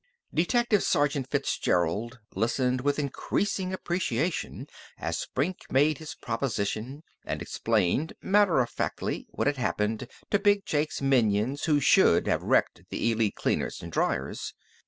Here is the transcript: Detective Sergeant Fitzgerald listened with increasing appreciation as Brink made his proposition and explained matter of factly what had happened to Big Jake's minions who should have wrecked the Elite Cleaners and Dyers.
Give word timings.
Detective 0.33 0.81
Sergeant 0.81 1.29
Fitzgerald 1.29 2.21
listened 2.33 2.81
with 2.81 2.97
increasing 2.97 3.71
appreciation 3.71 4.65
as 4.97 5.27
Brink 5.35 5.59
made 5.69 5.99
his 5.99 6.15
proposition 6.15 7.03
and 7.23 7.39
explained 7.39 8.13
matter 8.19 8.61
of 8.61 8.71
factly 8.71 9.27
what 9.29 9.45
had 9.45 9.57
happened 9.57 10.07
to 10.31 10.39
Big 10.39 10.65
Jake's 10.65 11.03
minions 11.03 11.65
who 11.65 11.79
should 11.79 12.25
have 12.25 12.41
wrecked 12.41 12.81
the 12.89 13.11
Elite 13.11 13.35
Cleaners 13.35 13.83
and 13.83 13.91
Dyers. 13.93 14.55